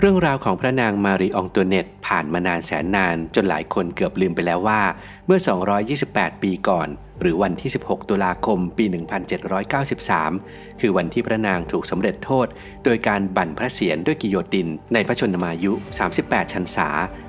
[0.00, 4.80] เรื่องราวของพระนางมารีองตัวเนตผ่านมานานแสนนาน จนหลายคนเกือบลืมไปแล้วว่า
[5.26, 5.40] เมื่อ
[5.90, 6.88] 228 ปีก่อน
[7.20, 8.84] หรือวันที่ 16 ตุลาคมปี
[9.62, 12.46] 1793 คือวันที่พระนางถูกสำเร็จโทษ
[12.84, 15.72] โดยการบั่นพระเศียรด้วยกิโยติน ในพระชนมายุ
[16.12, 16.88] 38 ชันษา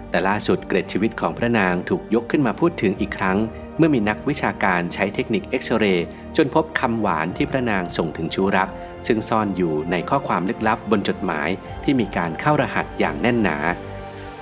[0.09, 3.37] แต่ล่าสุดเกร็ดชีวิตของพระนางถูกยกขึ้นมาพูดถึงอีกครั้ง
[3.77, 6.07] เมื่อมีนักวิชาการใช้เทคนิคเอ็กซเรย์
[6.37, 8.69] จนพบคำหวานที่พระนางส่งถึงชูรัก
[9.07, 11.49] ซึ่งซ่อนอยู่ในข้อความลึกลับบนจดหมาย
[11.83, 13.57] ที่มีการเข้ารหัสอย่างแน่นหนา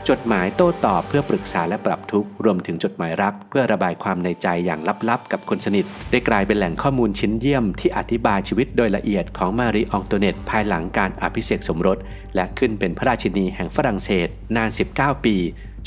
[0.09, 4.79] จดหมายโต้ตอบเพื่อปรึกษาและปรับทุกข์รวมถึงจดหมายรัก เพื่อระบายความในใจอย่าง
[5.09, 11.97] ลับๆ กับคนสนิท ได้กลายเป็นแหล่งข้อมูลชิ้นเยี่ยมที่อธิบายชีวิตโดยละเอียดของมารีองโตเนตภายหลังการอภิเษกสมรส
[12.35, 15.35] และขึ้นเป็นพระราชินีแห่งฝรั่งเศส นาน 19 ปี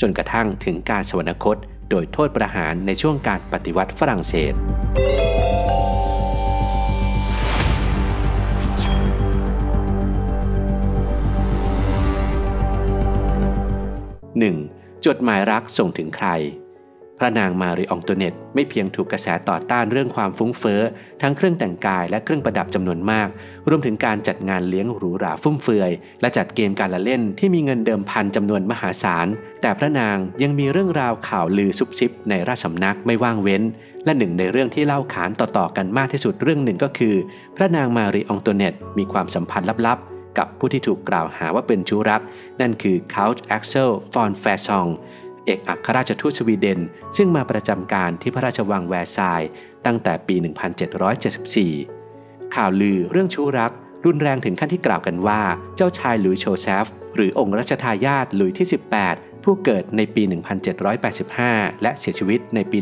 [0.01, 1.57] จนกระทั่งถึงการสวรรคต
[1.89, 4.53] โดยโทษประหารในช่วงการปฏิวัติฝรั่งเศส
[14.39, 15.05] 1.
[15.05, 16.29] จดหมายรักส่งถึงใคร
[17.19, 20.81] พระนางมารีองตัวเนตไม่เพียงถูกกระแสต่อต้านเรื่องความฟุ้งเฟ้อ
[21.21, 23.29] ทั้งเครื่องแต่งกายและเครื่องประดับจำนวนมาก
[23.69, 25.91] รวมถึงการจัดงานเลี้ยงหรูหราฟุ่มเฟือย
[26.21, 29.27] และจัดเกมการละเล่นที่มีเงินเดิมพันจำนวนมหาศาล
[29.61, 33.61] แต่พระนางยังมีเรื่องราวข่าวลือซุบซิบในราชสำนักไม่ว่างเว้น
[34.05, 37.15] และหนึ่งในเรื่องที่เล่าขานต่อๆกันมากที่สุดเรื่องหนึ่งก็คือ
[37.55, 39.99] พระนางมารีองตัวเนตมีความสัมพันธ์ลับ
[40.37, 42.21] กับผู้ที่ถูกกล่าวหาว่าเป็นชู้รัก
[42.61, 44.87] นั่นคือเคานต์แอ็กเซลฟอนแฟร์ซอง
[45.45, 46.79] เอกอัครราชทูตสวีเดน
[47.17, 49.43] ซึ่งมาประจำการที่พระราชวังแวร์ซาย
[49.85, 50.35] ตั้งแต่ปี
[51.59, 53.71] 1774 ข่าวลือเรื่องชู้รัก
[54.05, 55.41] รุนแรงถึงขั้นที่กล่าวกันว่า
[55.75, 56.85] เจ้าชายหลุยส์โฌเซฟ
[57.15, 58.67] หรือองค์รัชทายาทหลุยส์ที่
[59.05, 60.23] 18 ผู้เกิดในปี
[61.03, 62.77] 1785 และเสียชีวิตในปี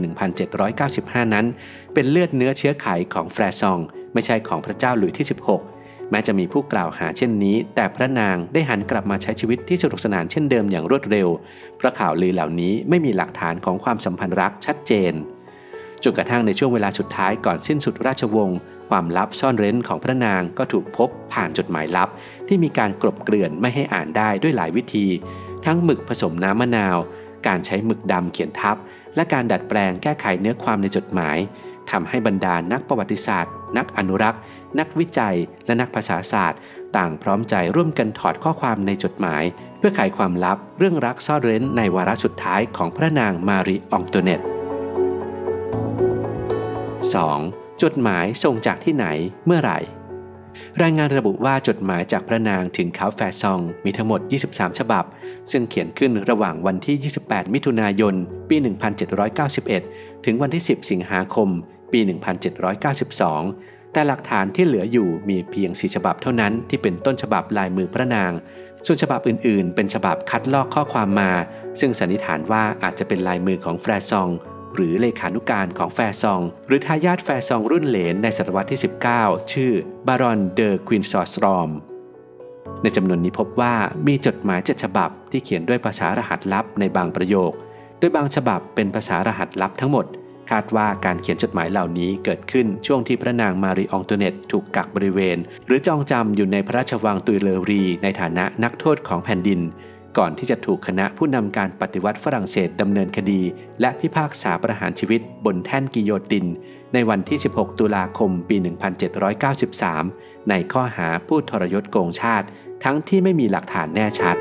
[0.66, 1.46] 1795 นั้น
[1.94, 3.80] เป็นเลือดเนื้อเชื้อไขของแฟรซอง
[4.14, 5.77] ไม่ใช่ของพระเจ้าหลุยที่ 16
[6.12, 11.28] แม้จะมีผู้กล่าวหาเช่นนี้ แต่พระนางได้หันกลับมาใช้ชีวิตที่สนุกสนานเช่นเดิมอย่างรวดเร็ว
[11.78, 15.14] เพราะข่าวลือเหล่านี้ไม่มีหลักฐานของความสัมพันธ์รักชัดเจน
[16.04, 18.60] จนกระทั่งในช่วงเวลาสุดท้ายก่อนสิ้นสุดราชวงศ์
[18.90, 22.10] ความลับซ่อนเร้นของพระนางก็ถูกพบผ่านจดหมายลับ
[22.48, 25.08] ที่มีการกลบเกลื่อนไม่ให้อ่านได้ด้วยหลายวิธี
[25.66, 26.98] ทั้งหมึกผสมน้ำมะนาว
[27.48, 28.78] การใช้หมึกดำเขียนทับ
[29.16, 31.38] และการดัดแปลงแก้ไขเนื้อความในจดหมาย
[31.92, 34.42] ทำให้บรรดานักประวัติศาสตร์ นักอนุรักษ์
[34.80, 36.60] นักวิจัย และนักภาษาศาสตร์
[36.98, 39.44] ต่างพร้อมใจร่วมกันถอดข้อความในจดหมาย
[39.78, 44.42] เพื่อไขความลับเรื่องรักซ่อนเร้นในวาระสุดท้ายของพระนางมารีองโตเนต
[47.12, 47.84] 2.
[47.84, 49.06] จดหมายส่งจากที่ไหน
[49.46, 49.80] เมื่อไหร่
[50.82, 54.20] รายงานระบุว่าจดหมายจากพระนางถึงเขาแฟซองมีทั้งหมด
[54.52, 55.06] 23 ฉบับ
[55.52, 58.14] ซึ่งเขียนขึ้นระหว่างวันที่ 28 มิถุนายน
[58.50, 58.56] ปี
[59.42, 61.50] 1791 ถึงวันที่ 10 สิงหาคม
[61.92, 62.00] ปี
[63.18, 68.32] 1792 แต่หลักฐานที่เหลืออยู่มีเพียงสี่ฉบับเท่านั้นที่เป็นต้นฉบับลายมือพระนาง
[68.86, 71.32] ส่วนฉบับอื่นๆ เป็นฉบับคัดลอกข้อความมา
[71.80, 74.30] ซึ่งสันนิษฐานว่าอาจจะเป็นลายมือของแฟร์ซอง
[74.76, 78.80] หรือเลขานุการของแฟร์ซอง หรือทายาทแฟร์ซองรุ่นเหลนในศตวรรษที่
[79.16, 79.72] 19 ชื่อ
[80.08, 81.70] บารอนเดอร์ควินซอสรอม
[82.84, 83.74] ในจำนวนนี้พบว่า
[84.08, 87.52] มีจดหมายเจ็ดฉบับที่เขียนด้วยภาษารหัสลับในบางประโยค
[88.00, 90.06] โดยบางฉบับเป็นภาษารหัสลับทั้งหมด
[90.52, 99.62] คาดว่าการเขียนจดหมายเหล่านี้เกิดขึ้นช่วงที่พระนางมารีอองตัวเนตถูกกักบริเวณ หรือจองจำอยู่ในพระราชวังตุยเลอรี ในฐานะนักโทษของแผ่นดิน
[100.18, 103.42] ก่อนที่จะถูกคณะผู้นำการปฏิวัติฝรั่งเศสดำเนินคดี
[103.82, 106.46] และพิพากษาประหารชีวิตบนแท่นกิโยติน
[106.94, 108.56] ในวันที่ 16 ตุลาคมปี
[109.54, 112.48] 1793 ในข้อหาผู้ทรยศโกงชาติ
[112.84, 114.38] ทั้งที่ไม่มีหลักฐานแน่ชัด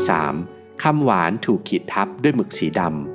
[0.00, 0.82] 3.
[0.82, 3.07] คำหวานถูกขีดทับด้วยหมึกสีดำ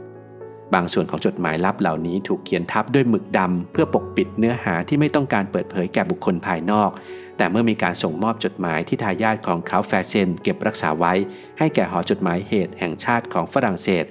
[0.74, 6.90] บางส่วนของจดหมายลับเหล่านี้ถูกเขียนทับด้วยหมึกดำเพื่อปกปิดเนื้อหาที่ไม่ต้องการเปิดเผยแก่บุคคลภายนอก
[7.38, 11.14] แต่เมื่อมีการส่งมอบจดหมายที่ทายาทของเขาแฟเซนเก็บรักษาไว้
[11.58, 14.06] ให้แก่หอจดหมายเหตุแห่งชาติของฝรั่งเศส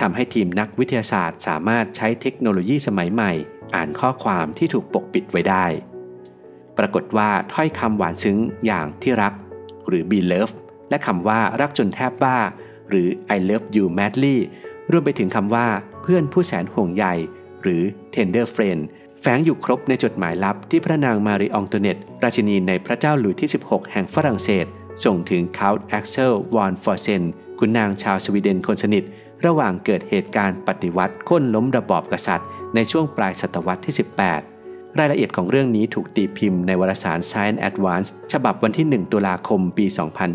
[0.00, 3.32] ทำให้ทีมนักวิทยาศาสตร์ สามารถใช้เทคโนโลยีสมัยใหม่
[3.74, 5.66] อ่านข้อความที่ถูกปกปิดไว้ได้
[6.78, 9.32] ปรากฏว่าถ้อยคำหวานซึ้งอย่างที่รัก
[9.88, 10.54] หรือ be love
[10.90, 12.38] และคำว่ารักจนแทบบ้า
[12.90, 14.36] หรือ I love you madly
[14.92, 15.66] รวมไปถึงคำว่า
[16.08, 17.04] เพื่อนผู้แสนห่วงใย
[17.62, 17.82] หรือ
[18.14, 18.82] tender friend
[19.20, 24.66] แฝงอยู่ครบในจดหมายลับที่พระนางมารีองโตเนตราชินีในพระเจ้าหลุยที่ 16 แห่งฝรั่งเศส
[25.04, 27.22] ส่งถึงเคานต์แอ็กเซลวอนเฟอร์เซน
[27.58, 29.04] ขุนนางชาวสวีเดนคนสนิท
[29.46, 33.94] ระหว่างเกิดเหตุการณ์ปฏิวัติโค่นล้มระบอบกษัตริย์ ในช่วงปลายศตวรรษที่
[34.30, 34.55] 18
[34.98, 39.86] รายละเอียดของเรื่องนี้ถูกตีพิมพ์ในวารสาร Science Advance ฉบับวันที่ 1 ตุลาคมปี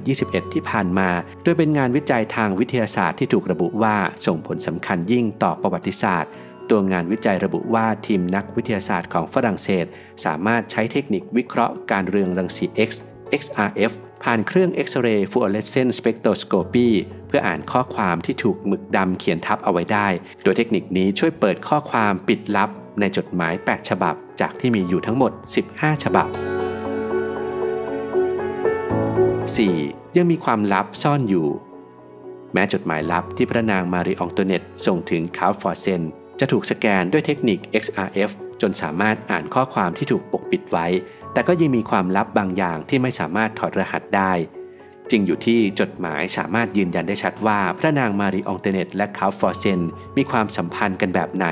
[0.01, 1.09] 2021 ที่ผ่านมา
[1.43, 6.31] โดยเป็นงานวิจัยทางวิทยาศาสตร์ที่ถูกระบุว่าส่งผลสำคัญยิ่งต่อประวัติศาสตร์
[6.69, 9.85] ตัวงานวิจัยระบุว่าทีมนักวิทยาศาสตร์ของฝรั่งเศส
[10.25, 12.89] สามารถใช้เทคนิควิเคราะห์การเรืองรังสี X
[13.41, 13.91] XRF
[14.23, 16.87] ผ่านเครื่อง X-ray fluorescence spectroscopy
[17.27, 20.07] เพื่ออ่านข้อความที่ถูกหมึกดำเขียนทับเอาไว้ได้
[20.43, 22.69] โดยเทคนิคนี้ช่วยเปิดข้อความปิดลับ
[22.99, 25.31] ในจดหมาย 8 ฉบับ จากที่มีอยู่ทั้งหมด
[25.67, 26.27] 15 ฉบับ
[29.61, 30.17] 4.
[30.17, 31.47] ยังมีความลับซ่อนอยู่
[32.53, 36.01] แม้จดหมายลับที่พระนางมารีอองตัวเนตส่งถึงเคานต์เฟอร์เซน
[36.39, 40.87] จะถูกสแกนด้วยเทคนิค XRF จนสามารถอ่านข้อความที่ถูกปกปิดไว้
[41.33, 44.31] แต่ก็ยังมีความลับบางอย่างที่ไม่สามารถถอดรหัสได้
[45.09, 49.81] จริงอยู่ที่จดหมายสามารถยืนยันได้ชัดว่า พระนางมารีอองตัวเนตและเคานต์เฟอร์เซน
[50.17, 51.47] มีความสัมพันธ์กันแบบไหน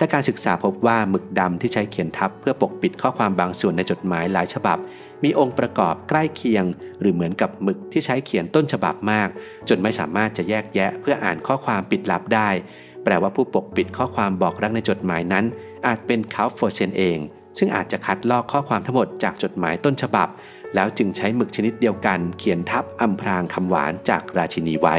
[0.00, 4.78] แต่การศึกษาพบว่าหมึกดำที่ใช้เขียนทับเพื่อปกปิดข้อความบางส่วนในจดหมายหลายฉบับ
[5.24, 6.64] มีองค์ประกอบใกล้เคียง
[7.00, 9.28] หรือเหมือนกับหมึกที่ใช้เขียนต้นฉบับมาก
[9.68, 12.48] จนไม่สามารถจะแยกแยะเพื่ออ่านข้อความปิดลับได้
[13.04, 15.44] แปลว่าผู้ปกปิดข้อความบอกรักในจดหมายนั้น
[15.86, 17.18] อาจเป็นคาฟโฟเซนเอง
[17.58, 20.28] ซึ่งอาจจะคัดลอกข้อความทั้งหมดจากจดหมายต้นฉบับ
[20.74, 24.96] แล้วจึงใช้หมึกชนิดเดียวกัน เขียนทับอำพรางคำหวานจากราชินีไว้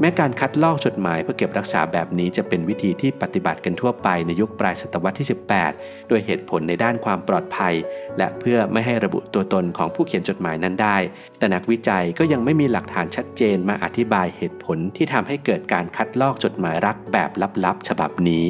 [0.00, 5.28] แม้การคัดลอกจดหมายเพื่อเก็บรักษาแบบนี้จะเป็นวิธีที่ปฏิบัติกันทั่วไปในยุคปลายศตวรรษที่
[5.68, 7.74] 18โดยเหตุผลในด้านความปลอดภัย
[8.18, 10.96] และเพื่อไม่ให้ระบุตัวตนของผู้เขียนจดหมายนั้นได้
[11.38, 17.30] แต่นักวิจัยก็ยังไม่มีหลักฐานชัดเจนมาอธิบายเหตุผลที่ทำให้เกิดการคัดลอกจดหมายรักแบบ
[17.64, 18.44] ลับๆ ฉบับนี้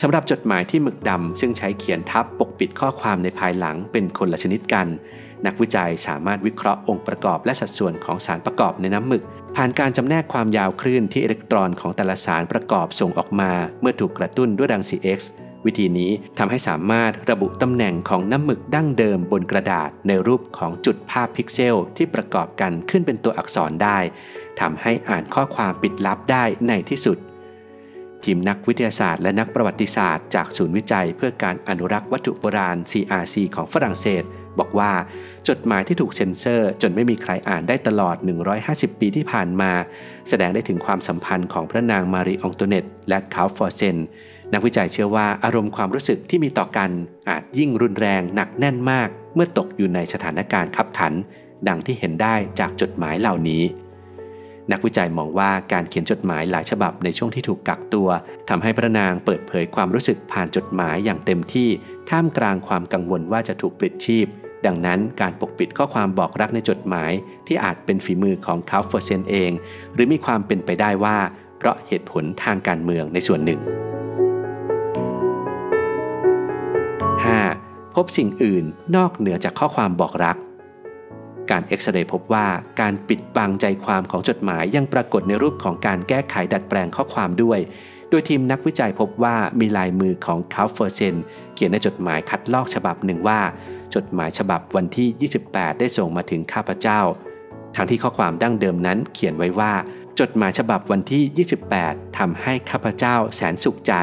[0.00, 4.86] สำหรับจดหมายที่หมึกดำซึ่งใช้เขียนทับปกปิดข้อความในภายหลังเป็นคนละชนิดกัน
[5.46, 9.22] นักวิจัยสามารถวิเคราะห์องค์ประกอบและสัดส่วนของสารประกอบในน้ำหมึก
[9.56, 15.20] ผ่านการจำแนกความยาวคลื่นที่อิเล็กตรอนของแต่ละสารประกอบส่งออกมา เมื่อถูกกระตุ้นด้วยรังสี X
[15.66, 23.98] วิธีนี้ทำให้สามารถระบุตำแหน่งของน้ำหมึกดั้งเดิมบนกระดาษในรูปของจุดภาพพิกเซลที่ประกอบกันขึ้นเป็นตัวอักษรได้
[24.60, 27.18] ทำให้อ่านข้อความปิดลับได้ในที่สุด
[28.24, 34.22] ทีมนักวิทยาศาสตร์และนักประวัติศาสตร์จากศูนย์วิจัยเพื่อการอนุรักษ์วัตถุโบราณ CRC ของฝรั่งเศส
[34.60, 34.92] บอกว่า
[35.48, 38.16] จดหมายที่ถูกเซ็นเซอร์ จนไม่มีใครอ่านได้ตลอด
[38.58, 39.72] 150 ปีที่ผ่านมา
[40.28, 43.96] แสดงได้ถึงความสัมพันธ์ของพระนางมารีอองตัวเนตและเคานต์เฟอร์เซน
[44.52, 46.90] นักวิจัยเชื่อว่าอารมณ์ความรู้สึกที่มีต่อกัน
[47.28, 51.12] อาจยิ่งรุนแรงหนักแน่นมาก เมื่อตกอยู่ในสถานการณ์คับขัน
[51.68, 53.62] ดังที่เห็นได้จากจดหมายเหล่านี้
[54.72, 58.08] นักวิจัยมองว่าการเขียนจดหมายหลายฉบับในช่วงที่ถูกกักตัว
[58.48, 61.68] ทำให้พระนางเปิดเผยความรู้สึกผ่านจดหมายอย่างเต็มที่
[62.10, 64.26] ท่ามกลางความกังวลว่าจะถูกปลิดชีพ
[64.66, 67.10] ดังนั้นการปกปิดข้อความบอกรักในจดหมาย
[67.46, 69.50] ที่อาจเป็นฝีมือของคาร์ฟเซนเอง
[69.94, 71.16] หรือมีความเป็นไปได้ว่า
[71.58, 73.60] เพราะเหตุผลทางการเมืองในส่วนหนึ่ง
[77.36, 77.94] 5.
[77.94, 78.64] พบสิ่งอื่น
[78.96, 80.36] นอกเหนือจากข้อความบอกรัก
[81.50, 82.46] การเอ็กซเรย์พบว่า
[82.80, 87.58] การปิดบังใจความของจดหมายยังปรากฏในรูปของการแก้ไขดัดแปลงข้อความด้วย
[88.10, 91.14] โดยทีมนักวิจัยพบว่ามีลายมือของคาร์เฟอร์เซน
[91.54, 93.40] เขียนในจดหมายคัดลอกฉบับหนึ่งว่า
[93.94, 97.00] จดหมายฉบับวันที่ 28 ได้ส่งมาถึงข้าพเจ้า
[97.76, 99.72] ทั้งที่ข้อความดั้งเดิมนั้นเขียนไว้ว่า
[100.20, 103.94] จดหมายฉบับวันที่ 28ทำให้ข้าพเจ้าแสนสุขใจ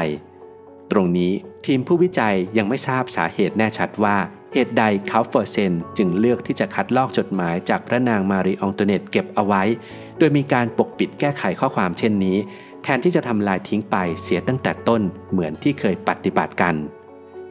[0.90, 1.32] ตรงนี้
[1.66, 4.16] ทีมผู้วิจัยยังไม่ทราบสาเหตุแน่ชัดว่า
[4.52, 9.62] เหตุใดเคานต์เฟอร์เซนจึงเลือกที่จะคัดลอกจดหมายจากพระนางมารีอองตัวเนตเก็บเอาไว้
[10.18, 12.38] โดยมีการปกปิดแก้ไขข้อความเช่นนี้
[12.82, 16.74] แทนที่จะทำลายทิ้งไปเสียตั้งแต่ต้นเหมือนที่เคยปฏิบัติกัน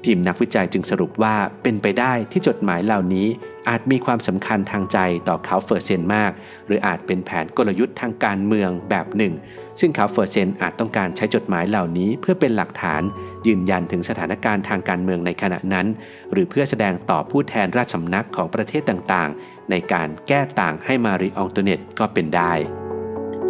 [0.06, 3.28] ทีมนักวิจัยจึงสรุปว่าเป็นไปได้ที่จดหมายเหล่านี้
[3.70, 4.98] อาจมีความสำคัญทางใจ
[5.28, 6.32] ต่อเคานต์เฟอร์เซนมาก
[6.68, 9.34] หรืออาจเป็นแผนกลยุทธ์ทางการเมืองแบบหนึ่ง
[9.80, 13.02] ซึ่งเคานต์เฟอร์เซนอาจต้องการใช้จดหมายเหล่านี้เพื่อเป็นหลักฐาน
[13.48, 15.88] ยืนยันถึงสถานการณ์ทางการเมืองในขณะนั้น
[16.32, 22.54] หรือเพื่อแสดงต่อผู้แทนราชสำนักของประเทศต่างๆ ในการแก้ต่างให้มารีอองตัวเนตก็เป็นได้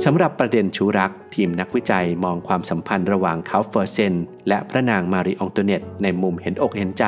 [0.04, 4.14] สำหรับประเด็นชู้รัก ทีมนักวิจัยมองความสัมพันธ์ระหว่างเคานต์เฟอร์เซน
[4.48, 7.06] และพระนางมารีอองตัวเนตในมุมเห็นอกเห็นใจ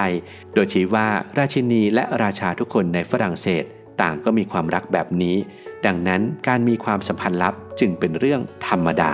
[0.53, 3.63] โดยชี้ว่าราชินีและราชาทุกคนในฝรั่งเศส
[4.01, 5.35] ต่างก็มีความรักแบบนี้
[5.85, 9.13] ดังนั้นการมีความสัมพันธ์ลับจึงเป็นเรื่องธรรมดา